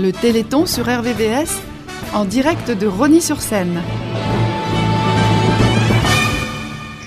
[0.00, 1.60] Le Téléthon sur RVVS
[2.14, 3.82] en direct de Rony-sur-Seine.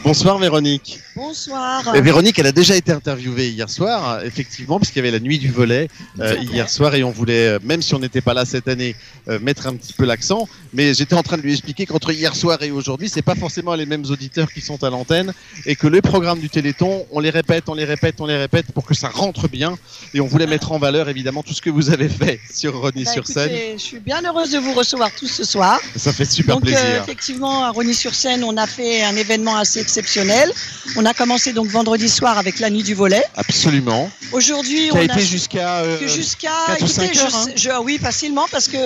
[0.04, 1.00] Bonsoir Véronique.
[1.16, 1.96] Bonsoir.
[1.96, 5.38] Et Véronique, elle a déjà été interviewée hier soir, effectivement, puisqu'il y avait la nuit
[5.38, 5.88] du volet
[6.20, 8.96] euh, hier soir et on voulait, euh, même si on n'était pas là cette année,
[9.28, 10.48] euh, mettre un petit peu l'accent.
[10.74, 13.76] Mais j'étais en train de lui expliquer qu'entre hier soir et aujourd'hui, c'est pas forcément
[13.76, 15.34] les mêmes auditeurs qui sont à l'antenne
[15.68, 18.72] et que les programmes du Téléthon, on les répète, on les répète, on les répète
[18.72, 19.78] pour que ça rentre bien.
[20.16, 23.04] Et on voulait mettre en valeur évidemment tout ce que vous avez fait sur Rony
[23.04, 23.78] Bah, sur écoutez, scène.
[23.78, 25.80] Je suis bien heureuse de vous recevoir tous ce soir.
[25.96, 27.04] Ça fait super donc euh, plaisir.
[27.04, 30.52] effectivement, à Rony-sur-Seine, on a fait un événement assez exceptionnel.
[30.98, 33.24] On a commencé donc vendredi soir avec la nuit du volet.
[33.36, 34.10] Absolument.
[34.32, 35.78] Aujourd'hui, on a été jusqu'à.
[35.80, 37.46] euh, jusqu'à quatre ou écoutez, cinq je heures, hein.
[37.46, 38.78] sais- je- oui facilement parce que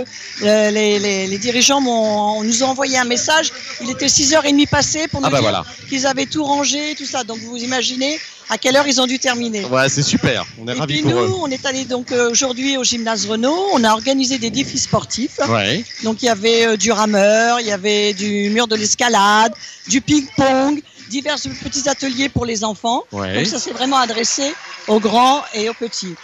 [0.44, 3.52] euh, les, les- les dirigeants m'ont- nous ont envoyé un message.
[3.82, 5.66] Il était 6h30 passé pour nous Ah bah dire voilà.
[5.90, 7.24] qu'ils avaient tout rangé, tout ça.
[7.24, 9.66] Donc vous imaginez à quelle heure ils ont dû terminer.
[9.66, 10.46] Ouais, c'est super.
[10.58, 11.38] On est Et ravis puis pour nous, eux.
[11.42, 13.68] on est allé donc euh, aujourd'hui au gymnase Renault.
[13.74, 15.40] On a organisé des défis sportifs.
[15.50, 15.84] Ouais.
[16.04, 19.54] Donc il y avait euh, du rameur, il y avait du mur de l'escalade,
[19.90, 23.04] du ping-pong, divers petits ateliers pour les enfants.
[23.12, 23.36] Ouais.
[23.36, 24.54] Donc ça s'est vraiment adressé
[24.88, 26.16] aux grands et aux petits.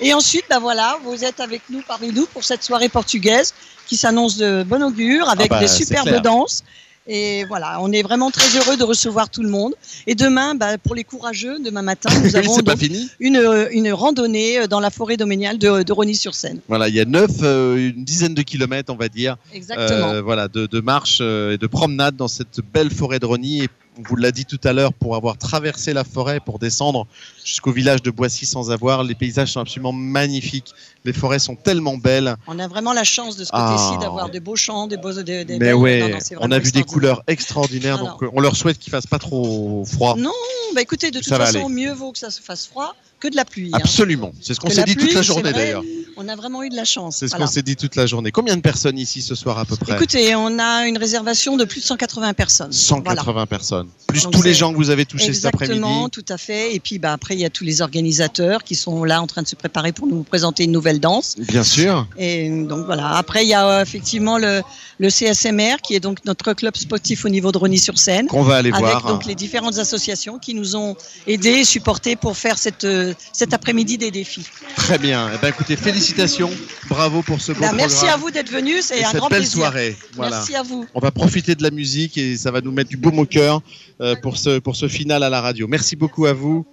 [0.00, 3.54] Et ensuite, ben voilà, vous êtes avec nous parmi nous pour cette soirée portugaise
[3.86, 6.62] qui s'annonce de bon augure avec Ah bah, des c'est superbes danses.
[7.08, 9.74] Et voilà, on est vraiment très heureux de recevoir tout le monde.
[10.08, 13.08] Et demain, ben, pour les courageux, demain matin, nous avons c'est donc fini.
[13.20, 16.60] une, une randonnée dans la forêt domaniale de, de Rony-sur-Seine.
[16.66, 20.10] Voilà, il y a neuf, euh, une dizaine de kilomètres, on va dire, Exactement.
[20.14, 23.62] euh, voilà, de, de marche euh, et de promenade dans cette belle forêt de Rony.
[23.62, 23.68] Et
[24.04, 27.06] vous l'a dit tout à l'heure, pour avoir traversé la forêt, pour descendre
[27.44, 30.72] jusqu'au village de Boissy sans avoir, les paysages sont absolument magnifiques.
[31.04, 32.34] Les forêts sont tellement belles.
[32.46, 33.76] On a vraiment la chance de ce Ah.
[33.76, 35.12] côté-ci d'avoir de beaux champs, des beaux.
[35.26, 37.96] Mais belles- ouais, non, non, c'est on a vu des couleurs extraordinaires.
[37.98, 38.10] Alors.
[38.12, 40.16] Donc euh, on leur souhaite qu'il fasse pas trop froid.
[40.18, 40.30] Non,
[40.76, 43.34] bah écoutez, de toute Ça façon, mieux vaut que ça se fasse froid que de
[43.36, 43.70] la pluie.
[43.72, 43.78] hein.
[43.80, 44.32] Absolument.
[44.42, 45.82] C'est ce qu'on s'est dit toute la journée d'ailleurs.
[46.18, 47.16] On a vraiment eu de la chance.
[47.16, 47.46] C'est ce Voilà.
[47.46, 48.30] qu'on s'est dit toute la journée.
[48.30, 49.94] Combien de personnes ici ce soir à peu près?
[49.94, 52.72] Écoutez, on a une réservation de plus de 180 personnes.
[52.72, 53.46] 180 Voilà.
[53.46, 53.88] personnes.
[54.06, 55.78] Plus Donc tous les gens que vous avez touchés cet après-midi.
[55.78, 56.74] Exactement, tout à fait.
[56.74, 59.42] Et puis bah, après, il y a tous les organisateurs qui sont là en train
[59.42, 61.36] de se préparer pour nous présenter une nouvelle danse.
[61.38, 62.06] Bien sûr.
[62.18, 63.16] Et donc voilà.
[63.16, 64.62] Après, il y a euh, effectivement le,
[64.98, 68.26] le CSMR qui est donc notre club sportif au niveau de Rony-sur-Seine.
[68.28, 69.06] Qu'on va aller avec voir.
[69.06, 70.96] donc les différentes associations qui nous ont
[71.26, 74.46] aidés et supportés pour faire cette, euh, cet après-midi des défis.
[74.74, 75.30] Très bien.
[75.34, 76.50] Eh ben, écoutez, félicitations.
[76.88, 78.14] Bravo pour ce beau Ben, merci programme.
[78.14, 79.58] à vous d'être venus, c'est un cette grand belle plaisir.
[79.58, 79.96] soirée.
[80.14, 80.36] Voilà.
[80.38, 80.86] Merci à vous.
[80.94, 83.60] On va profiter de la musique et ça va nous mettre du baume au cœur
[84.00, 85.66] euh, pour ce pour ce final à la radio.
[85.68, 86.64] Merci beaucoup à vous.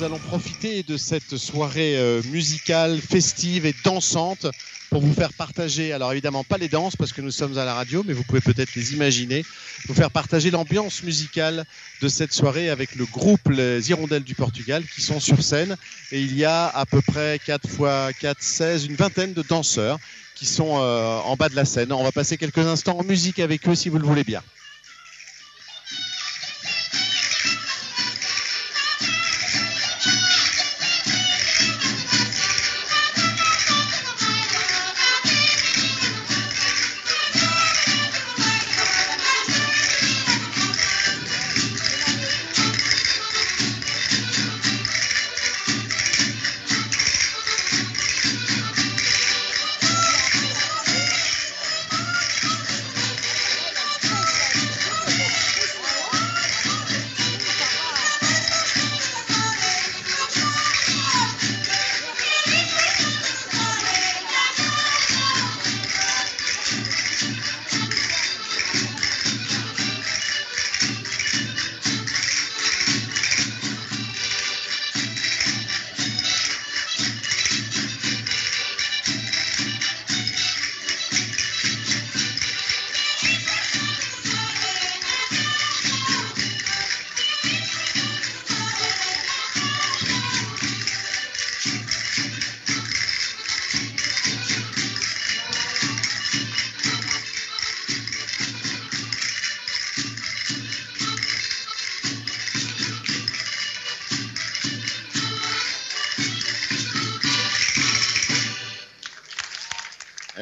[0.00, 4.46] Nous allons profiter de cette soirée euh, musicale, festive et dansante
[4.88, 7.74] pour vous faire partager, alors évidemment pas les danses parce que nous sommes à la
[7.74, 9.44] radio, mais vous pouvez peut-être les imaginer,
[9.88, 11.66] vous faire partager l'ambiance musicale
[12.00, 15.76] de cette soirée avec le groupe Les Hirondelles du Portugal qui sont sur scène.
[16.12, 19.98] Et il y a à peu près 4 fois 4, 16, une vingtaine de danseurs
[20.34, 21.92] qui sont euh, en bas de la scène.
[21.92, 24.40] On va passer quelques instants en musique avec eux si vous le voulez bien.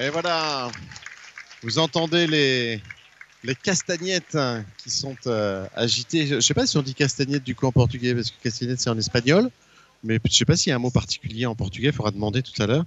[0.09, 0.71] Et voilà,
[1.63, 2.81] vous entendez les,
[3.45, 6.27] les castagnettes hein, qui sont euh, agitées.
[6.27, 8.81] Je ne sais pas si on dit castagnette du coup en portugais, parce que castagnette
[8.81, 9.51] c'est en espagnol.
[10.03, 12.11] Mais je ne sais pas s'il y a un mot particulier en portugais, il faudra
[12.11, 12.87] demander tout à l'heure.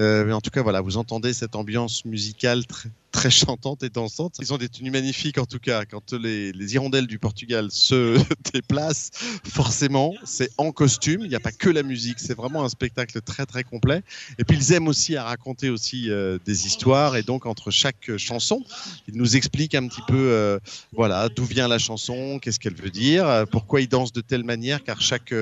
[0.00, 3.90] Euh, mais en tout cas, voilà, vous entendez cette ambiance musicale tr- très chantantes et
[3.90, 4.36] dansantes.
[4.40, 5.84] Ils ont des tenues magnifiques en tout cas.
[5.84, 8.18] Quand les, les hirondelles du Portugal se
[8.52, 9.10] déplacent,
[9.44, 11.20] forcément, c'est en costume.
[11.22, 14.02] Il n'y a pas que la musique, c'est vraiment un spectacle très très complet.
[14.38, 18.16] Et puis ils aiment aussi à raconter aussi euh, des histoires et donc entre chaque
[18.16, 18.64] chanson,
[19.06, 20.58] ils nous expliquent un petit peu, euh,
[20.92, 24.44] voilà, d'où vient la chanson, qu'est-ce qu'elle veut dire, euh, pourquoi ils dansent de telle
[24.44, 25.34] manière, car chaque,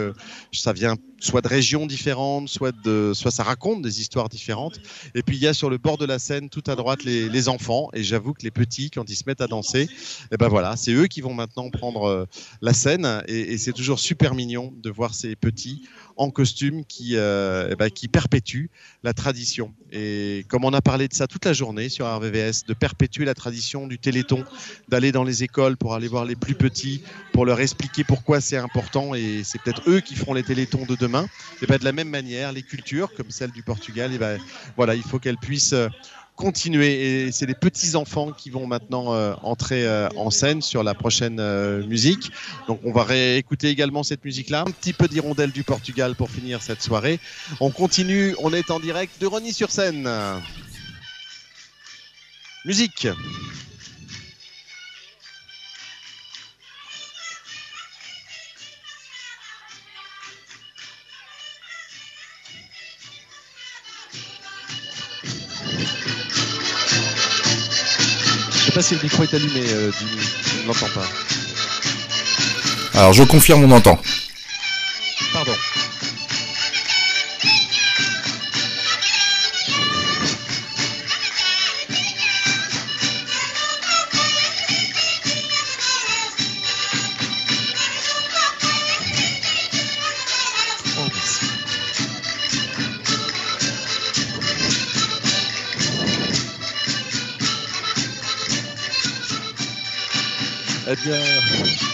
[0.53, 4.81] ça vient soit de régions différentes, soit de, soit ça raconte des histoires différentes.
[5.15, 7.29] Et puis il y a sur le bord de la scène, tout à droite, les,
[7.29, 7.60] les enfants.
[7.93, 9.89] Et j'avoue que les petits, quand ils se mettent à danser,
[10.33, 12.27] et ben voilà, c'est eux qui vont maintenant prendre euh,
[12.63, 13.23] la scène.
[13.29, 15.83] Et, c'est toujours super mignon de voir ces petits
[16.17, 18.71] en costume qui, euh, eh ben, qui perpétuent
[19.03, 19.75] la tradition.
[19.93, 23.35] Et comme on a parlé de ça toute la journée sur RVVS, de perpétuer la
[23.35, 24.45] tradition du Téléthon,
[24.89, 27.03] d'aller dans les écoles pour aller voir les plus petits,
[27.33, 29.15] pour leur expliquer pourquoi c'est important.
[29.15, 31.27] Et c'est peut-être eux qui feront les Télétons de demain.
[31.63, 34.39] Et ben, de la même manière, les cultures, comme celle du Portugal, et ben,
[34.77, 35.89] voilà, il faut qu'elles puissent euh,
[36.41, 37.27] continuer.
[37.27, 40.95] Et c'est les petits enfants qui vont maintenant euh, entrer euh, en scène sur la
[40.95, 42.33] prochaine euh, musique.
[42.67, 44.63] Donc on va réécouter également cette musique-là.
[44.63, 47.21] Un petit peu d'hirondelle du Portugal pour finir cette soirée.
[47.61, 50.09] On continue, on est en direct de Rony sur scène.
[52.65, 53.07] Musique.
[68.61, 70.21] Je sais pas si le micro est allumé, euh, Jimmy.
[70.21, 71.07] Je ne l'entends pas.
[72.99, 73.99] Alors je confirme, on entend.
[100.91, 101.90] Ờ, eh bien.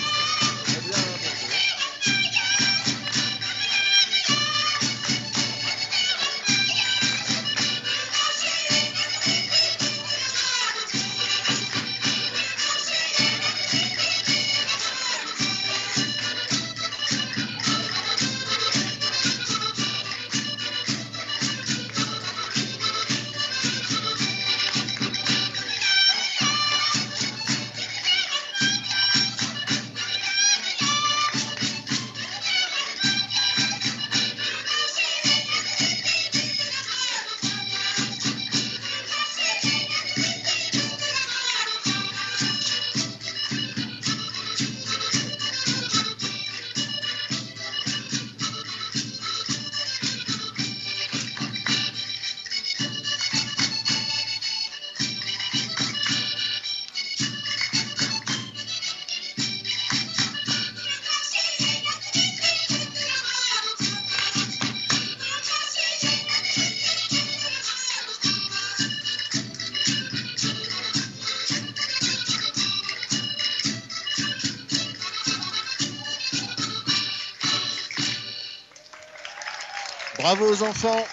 [80.26, 81.06] Bravo aux enfants.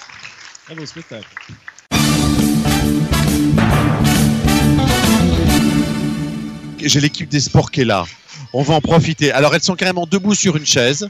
[0.65, 1.27] Bravo, spectacle.
[6.79, 8.05] J'ai l'équipe des sports qui est là.
[8.53, 9.31] On va en profiter.
[9.31, 11.07] Alors, elles sont carrément debout sur une chaise.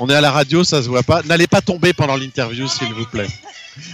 [0.00, 1.22] On est à la radio, ça se voit pas.
[1.24, 3.28] N'allez pas tomber pendant l'interview, s'il vous plaît.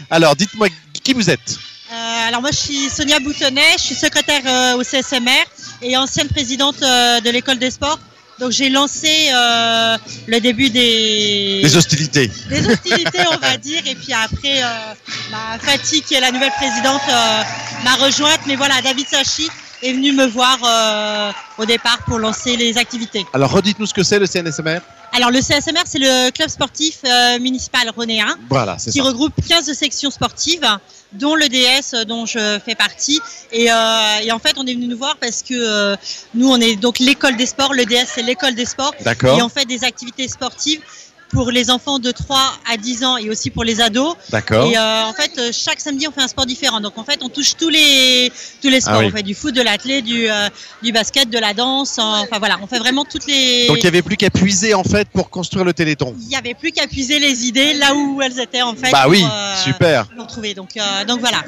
[0.08, 0.68] Alors, dites-moi
[1.02, 1.58] qui vous êtes?
[1.90, 5.46] Euh, alors moi je suis Sonia Boutonnet, je suis secrétaire euh, au CSMR
[5.80, 7.98] et ancienne présidente euh, de l'école des sports.
[8.40, 9.96] Donc j'ai lancé euh,
[10.28, 12.30] le début des, Des hostilités.
[12.48, 14.94] des hostilités on va dire et puis après euh,
[15.32, 17.42] bah, Fatih qui est la nouvelle présidente euh,
[17.84, 19.48] m'a rejointe mais voilà David Sachi
[19.82, 23.24] est venu me voir euh, au départ pour lancer les activités.
[23.32, 24.80] Alors, redites-nous ce que c'est le CNSMR.
[25.18, 29.02] Alors le CSMR c'est le club sportif euh, municipal renéen Voilà, qui ça.
[29.02, 30.64] regroupe 15 sections sportives,
[31.12, 33.20] dont le DS euh, dont je fais partie.
[33.50, 33.74] Et, euh,
[34.22, 35.96] et en fait, on est venu nous voir parce que euh,
[36.34, 37.74] nous, on est donc l'école des sports.
[37.74, 38.94] Le DS, c'est l'école des sports.
[39.00, 40.82] D'accord, Et on fait des activités sportives
[41.30, 42.38] pour les enfants de 3
[42.70, 44.14] à 10 ans et aussi pour les ados.
[44.30, 44.70] d'accord.
[44.70, 46.80] Et euh, en fait, euh, chaque samedi, on fait un sport différent.
[46.80, 48.32] Donc en fait, on touche tous les
[48.62, 48.94] tous les sports.
[48.96, 49.06] Ah oui.
[49.12, 50.48] On fait du foot, de l'athlé, du euh,
[50.82, 51.98] du basket, de la danse.
[51.98, 53.66] Enfin voilà, on fait vraiment toutes les.
[53.68, 56.14] Donc, il n'y avait plus qu'à puiser, en fait, pour construire le Téléthon.
[56.20, 58.90] il n'y avait plus qu'à puiser les idées là où elles étaient en fait.
[58.90, 60.06] Bah pour, oui, euh, super.
[60.16, 60.54] pour trouver.
[60.54, 60.70] Donc,
[61.06, 61.44] donc voilà.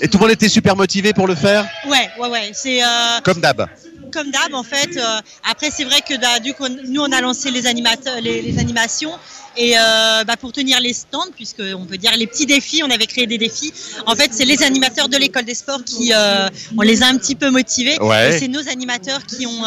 [0.00, 2.50] Et tout le monde était super motivé pour le faire, Ouais, ouais, ouais.
[2.54, 2.80] C'est
[3.24, 3.68] comme d'hab.
[4.10, 4.96] Comme d'hab, en fait.
[4.96, 8.42] euh, après, c'est vrai que bah, du coup, nous, on a lancé les, animateurs, les,
[8.42, 9.12] les animations.
[9.56, 12.90] Et euh, bah, pour tenir les stands, puisque on peut dire les petits défis, on
[12.90, 13.72] avait créé des défis.
[14.06, 17.16] En fait, c'est les animateurs de l'école des sports qui, euh, on les a un
[17.18, 18.00] petit peu motivés.
[18.00, 18.36] Ouais.
[18.36, 19.62] Et c'est nos animateurs qui ont,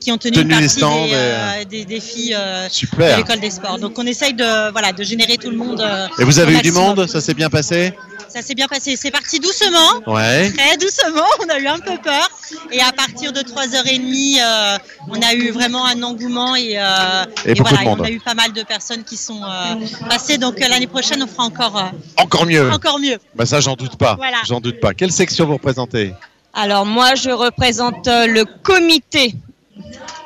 [0.00, 3.78] qui ont tenu, Tenu une les stands des, et, des défis de l'école des sports.
[3.78, 5.86] Donc, on essaye de, voilà, de générer tout le monde.
[6.18, 7.06] Et vous avez eu du monde?
[7.06, 7.92] Ça s'est bien passé?
[8.34, 8.96] Ça s'est bien passé.
[8.96, 10.50] C'est parti doucement Ouais.
[10.50, 12.28] très doucement, on a eu un peu peur.
[12.72, 17.54] Et à partir de 3h30, euh, on a eu vraiment un engouement et, euh, Et
[17.54, 19.74] voilà, on a eu pas mal de personnes qui sont euh,
[20.08, 20.38] passées.
[20.38, 22.70] Donc l'année prochaine, on fera encore, euh, Encore mieux.
[22.70, 23.18] encore mieux.
[23.34, 24.14] Bah ça, j'en doute pas.
[24.16, 24.38] Voilà.
[24.46, 24.94] J'en doute pas.
[24.94, 26.12] Quelle section vous représentez?
[26.52, 29.34] Alors moi, je représente euh, le comité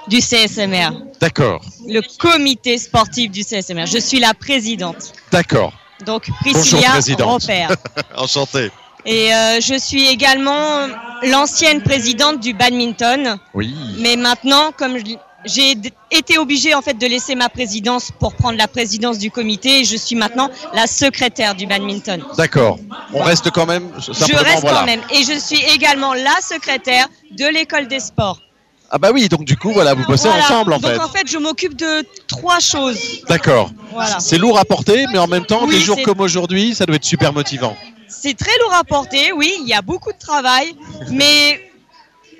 [0.08, 1.64] du CSMR, D'accord.
[1.86, 3.86] le comité sportif du CSMR.
[3.86, 5.12] Je suis la présidente.
[5.32, 5.72] D'accord.
[6.04, 7.42] Donc Bonjour, Priscilla présidente.
[7.42, 7.70] Repère.
[8.16, 8.70] Enchanté.
[9.10, 10.86] Et euh, je suis également
[11.22, 13.38] l'ancienne présidente du badminton.
[13.54, 13.74] Oui.
[14.00, 14.98] Mais maintenant, comme
[15.46, 15.74] j'ai
[16.10, 19.96] été obligée en fait de laisser ma présidence pour prendre la présidence du comité, je
[19.96, 22.22] suis maintenant la secrétaire du badminton.
[22.36, 22.78] D'accord.
[23.14, 23.88] On reste quand même.
[23.96, 24.80] Je reste voilà.
[24.80, 28.42] quand même et je suis également la secrétaire de l'école des sports.
[28.90, 29.26] Ah bah oui.
[29.30, 30.44] Donc du coup, voilà, vous bossez Voilà.
[30.44, 30.98] ensemble en Donc fait.
[31.00, 33.00] en fait, je m'occupe de trois choses.
[33.26, 33.70] D'accord.
[33.90, 34.20] Voilà.
[34.20, 36.96] C'est lourd à porter, mais en même temps, Oui, des jours comme aujourd'hui, ça doit
[36.96, 37.74] être super motivant.
[38.08, 40.74] C'est très lourd à porter, oui, il y a beaucoup de travail,
[41.10, 41.60] mais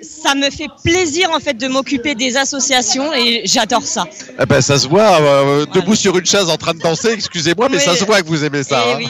[0.01, 4.05] ça me fait plaisir en fait de m'occuper des associations et j'adore ça.
[4.39, 7.11] Eh ben, ça se voit euh, debout sur une chaise en train de danser.
[7.11, 8.85] Excusez-moi, mais ça se voit que vous aimez ça.
[8.85, 8.97] Et hein.
[8.99, 9.09] oui.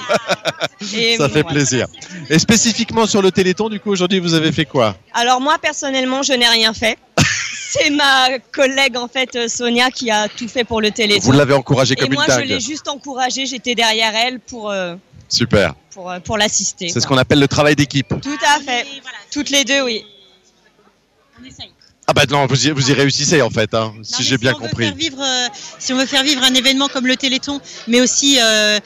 [1.17, 1.87] Ça fait plaisir.
[2.29, 4.95] Et spécifiquement sur le Téléthon, du coup, aujourd'hui, vous avez fait quoi?
[5.13, 6.97] Alors moi personnellement, je n'ai rien fait.
[7.71, 11.25] C'est ma collègue en fait euh, Sonia qui a tout fait pour le téléthon.
[11.25, 14.71] Vous l'avez encouragé et comme moi une je l'ai juste encouragée, j'étais derrière elle pour
[14.71, 14.95] euh,
[15.29, 15.73] Super.
[15.91, 16.89] pour, euh, pour l'assister.
[16.89, 18.07] C'est ce qu'on appelle le travail d'équipe.
[18.21, 18.83] Tout à fait.
[19.01, 20.03] Voilà, Toutes les deux, oui.
[21.41, 21.71] on essaye.
[22.07, 24.53] Ah bah non, vous y, vous y réussissez en fait, hein, Non, si j'ai bien
[24.55, 24.85] on veut compris.
[24.87, 28.39] faire vivre, euh, si on veut faire vivre un événement comme le Téléthon, mais aussi
[28.41, 28.79] euh,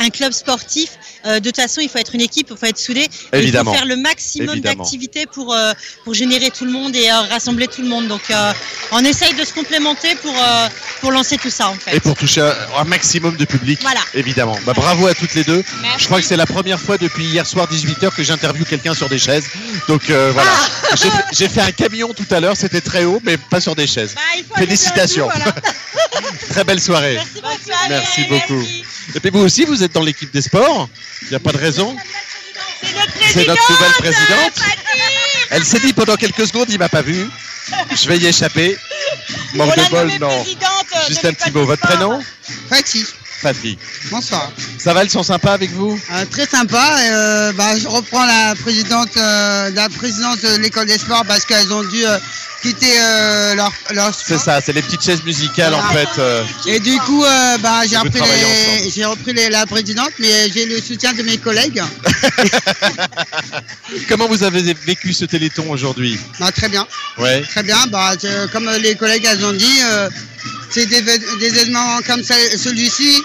[0.00, 0.90] un club sportif,
[1.26, 3.06] euh, de toute façon, il faut être une équipe, il faut être soudé.
[3.32, 3.72] Évidemment.
[3.72, 5.72] Il faut faire le maximum d'activités pour, euh,
[6.04, 8.08] pour générer tout le monde et euh, rassembler tout le monde.
[8.08, 8.22] Donc,
[8.92, 10.34] on essaye de se complémenter pour,
[11.00, 11.96] pour lancer tout ça, en fait.
[11.96, 12.40] Et pour toucher
[12.76, 14.00] un, maximum de public, Voilà.
[14.14, 14.58] évidemment.
[14.66, 15.62] Bah, bravo à toutes les deux.
[15.82, 15.98] Merci.
[16.00, 19.08] Je crois que c'est la première fois depuis hier soir 18h que j'interviewe quelqu'un sur
[19.08, 19.44] des chaises.
[19.88, 20.50] Donc euh, voilà.
[20.90, 20.94] Ah.
[21.32, 24.14] J'ai fait- un camion tout à l'heure, c'était très haut, mais pas sur des chaises.
[24.14, 25.28] Bah, Félicitations.
[25.28, 25.54] voilà.
[26.50, 27.16] Très belle soirée.
[27.16, 27.88] Merci beaucoup.
[27.88, 28.66] Merci beaucoup.
[29.14, 30.88] Et puis vous aussi, vous êtes dans l'équipe des sports.
[31.22, 31.96] Il n'y a pas de raison.
[33.32, 34.52] C'est notre nouvelle présidente.
[35.50, 37.28] Elle s'est dit pendant quelques secondes, il m'a pas vu.
[37.94, 38.76] Je vais y échapper.
[39.54, 40.44] Manque de bol, non.
[41.08, 41.64] Juste un petit mot.
[41.64, 42.20] Votre prénom
[42.68, 43.04] Fatih,
[43.40, 43.78] Fatih.
[44.10, 44.50] bonsoir.
[44.78, 45.98] Ça va, elles sont sympas avec vous?
[46.12, 46.96] Euh, très sympa.
[47.00, 51.72] euh, bah, je reprends la présidente, euh, la présidence de l'école des sports parce qu'elles
[51.72, 52.04] ont dû
[52.62, 56.08] quitter euh, leur, leur C'est ça, c'est les petites chaises musicales en fait.
[56.18, 60.48] euh, Et du coup, euh, bah, j'ai repris, les- j'ai repris les- la présidente, mais
[60.54, 61.82] j'ai le soutien de mes collègues.
[64.08, 66.18] Comment vous avez vécu ce téléthon aujourd'hui?
[66.40, 66.86] Bah, très bien,
[67.18, 67.42] Ouais.
[67.42, 67.86] très bien.
[67.88, 68.12] Bah,
[68.52, 70.08] comme les collègues elles ont dit, euh,
[70.70, 73.16] c'est des, vé- des événements comme ce- celui-ci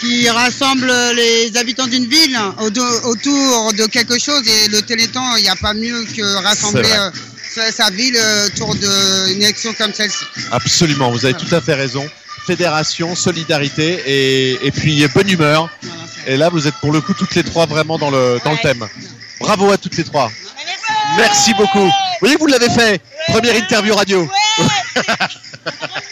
[0.00, 4.42] qui rassemble les habitants d'une ville au- autour de quelque chose.
[4.46, 6.88] Et le Téléthon, il n'y a pas mieux que rassembler
[7.54, 10.24] sa, ville autour d'une élection comme celle-ci.
[10.50, 12.04] Absolument, vous avez tout à fait raison.
[12.46, 15.70] Fédération, solidarité et, et puis bonne humeur.
[15.82, 18.52] Voilà, Et là, vous êtes pour le coup toutes les trois vraiment dans le, dans
[18.52, 18.86] le thème.
[19.40, 20.30] Bravo à toutes les trois.
[21.16, 21.90] Merci beaucoup.
[22.22, 23.00] Oui, vous l'avez fait.
[23.28, 24.28] Première interview radio.